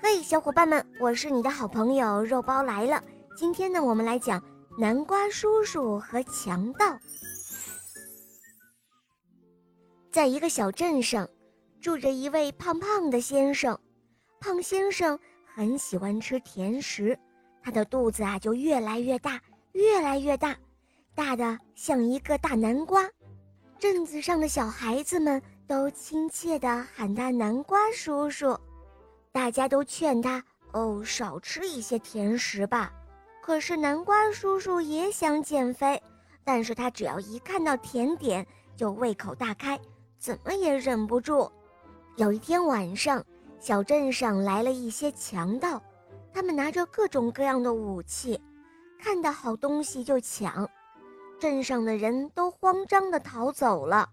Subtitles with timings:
[0.00, 3.02] 嘿，小伙伴们，我是你的好朋友肉包来了。
[3.36, 4.42] 今天呢，我们来讲
[4.78, 6.98] 南瓜叔叔和强盗。
[10.12, 11.28] 在一个小镇上，
[11.80, 13.76] 住着一位胖胖的先生。
[14.40, 17.18] 胖先生很喜欢吃甜食，
[17.60, 19.40] 他的肚子啊就越来越大，
[19.72, 20.56] 越来越大，
[21.14, 23.08] 大的像一个大南瓜。
[23.80, 28.58] 镇子上的小孩子们都亲切地喊他“南瓜叔叔”，
[29.32, 30.42] 大家都劝他
[30.72, 32.92] 哦，少吃一些甜食吧。
[33.42, 36.02] 可是南瓜叔叔也想减肥，
[36.44, 38.46] 但是他只要一看到甜点
[38.76, 39.78] 就胃口大开，
[40.18, 41.50] 怎么也忍不住。
[42.16, 43.24] 有一天晚上，
[43.58, 45.82] 小镇上来了一些强盗，
[46.32, 48.38] 他们拿着各种各样的武器，
[49.00, 50.68] 看到好东西就抢。
[51.40, 54.10] 镇上的人都慌张地逃走了。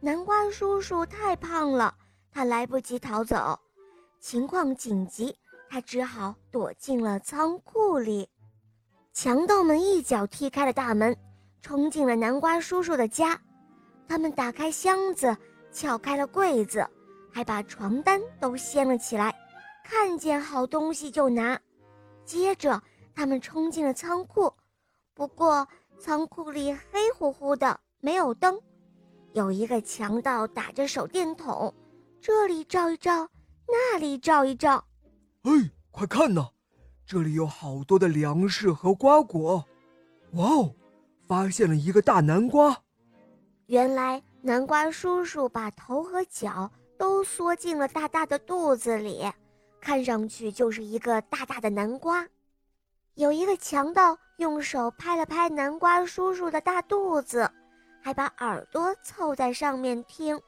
[0.00, 1.94] 南瓜叔叔太胖了，
[2.30, 3.58] 他来不及逃走。
[4.20, 5.36] 情况紧急，
[5.68, 8.28] 他只好躲进了仓库里。
[9.12, 11.16] 强盗们一脚踢开了大门，
[11.62, 13.40] 冲进了南瓜叔叔的家。
[14.08, 15.36] 他们打开箱子，
[15.72, 16.86] 撬开了柜子，
[17.32, 19.34] 还把床单都掀了起来，
[19.84, 21.58] 看见好东西就拿。
[22.24, 22.82] 接着，
[23.14, 24.52] 他们冲进了仓库，
[25.14, 25.66] 不过。
[25.98, 28.60] 仓库里黑乎乎的，没有灯。
[29.32, 31.72] 有一个强盗打着手电筒，
[32.20, 33.26] 这里照一照，
[33.68, 34.84] 那里照一照。
[35.42, 35.50] 哎，
[35.90, 36.50] 快看呐，
[37.06, 39.64] 这里有好多的粮食和瓜果。
[40.32, 40.74] 哇哦，
[41.26, 42.76] 发现了一个大南瓜。
[43.66, 49.24] 原来南瓜叔叔把头和脚都缩进了大大的肚子里，
[49.80, 52.26] 看上去就是一个大大的南瓜。
[53.14, 57.50] 有一个强盗用手拍了拍南瓜叔叔的大肚子，
[58.02, 60.40] 还把耳朵凑在上面听，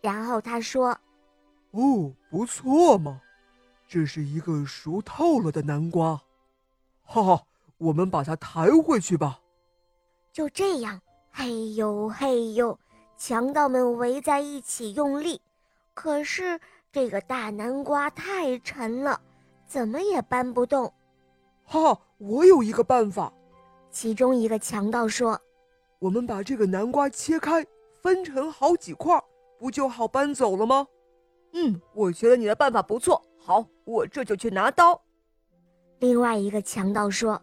[0.00, 0.98] 然后他说
[1.72, 3.20] ：“哦，不错嘛，
[3.86, 6.22] 这是一个熟透了的南瓜，
[7.04, 7.42] 哈哈，
[7.76, 9.40] 我们把它抬回去吧。”
[10.32, 12.78] 就这样，嘿呦嘿呦，
[13.16, 15.40] 强盗们围在一起用力，
[15.94, 16.58] 可是
[16.90, 19.20] 这个大南瓜太沉了，
[19.66, 20.92] 怎么也搬不动。
[21.64, 23.32] 哈，我有一个办法。
[23.90, 25.40] 其中一个强盗说
[25.98, 27.66] ：“我们把这个南瓜切开，
[28.02, 29.18] 分成好几块，
[29.58, 30.86] 不就好搬走了吗？”
[31.60, 33.20] 嗯，我觉得你的办法不错。
[33.36, 35.00] 好，我这就去拿刀。
[35.98, 37.42] 另外一个强盗说：“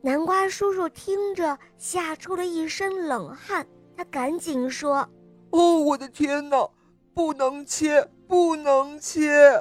[0.00, 3.66] 南瓜叔叔听着吓出了一身冷汗，
[3.96, 5.08] 他赶紧说
[5.50, 6.70] ：‘哦，我的天哪，
[7.12, 9.60] 不能切，不能切！’”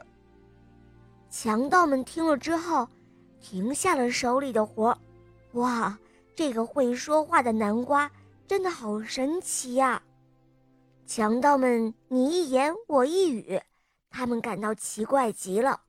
[1.32, 2.88] 强盗们听了之后。
[3.42, 4.98] 停下了手里的活，
[5.52, 5.96] 哇，
[6.36, 8.10] 这个会说话的南瓜
[8.48, 10.02] 真的好神奇呀！
[11.06, 13.62] 强盗们你一言我一语，
[14.18, 15.82] 他们感到奇怪极了。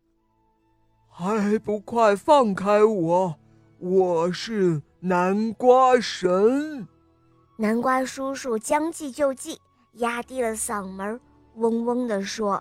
[1.09, 3.37] 还不快放开我！
[3.79, 6.89] 我是南瓜神。
[7.57, 9.61] 南瓜叔叔将计就计，
[9.93, 11.21] 压低了嗓门，
[11.55, 12.61] 嗡嗡地说：“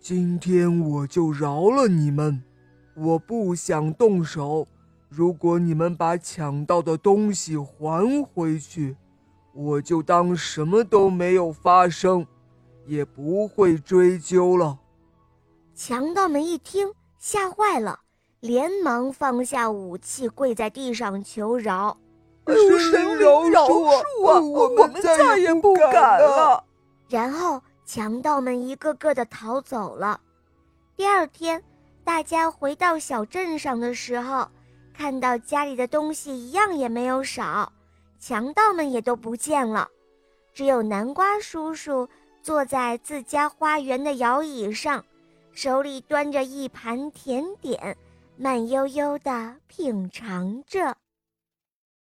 [0.00, 2.42] 今天我就饶了你们。”
[2.96, 4.66] 我不想动手。
[5.10, 8.96] 如果你们把抢到的东西还回去，
[9.52, 12.26] 我就当什么都没有发生，
[12.88, 14.78] 也不会追究了。
[15.74, 18.00] 强盗们一听，吓坏了，
[18.40, 21.96] 连忙放下武器，跪在地上求饶
[22.46, 23.86] ：“神饶恕
[24.26, 24.40] 啊！
[24.40, 26.64] 我们再也不敢了。”
[27.08, 30.20] 然后强盗们一个个的逃走了。
[30.96, 31.62] 第二天。
[32.04, 34.48] 大家回到小镇上的时候，
[34.94, 37.70] 看到家里的东西一样也没有少，
[38.18, 39.86] 强盗们也都不见了，
[40.54, 42.08] 只有南瓜叔叔
[42.48, 45.04] 坐在自家花园的摇椅上，
[45.52, 47.94] 手里端着一盘甜点，
[48.38, 50.96] 慢悠悠地品尝着。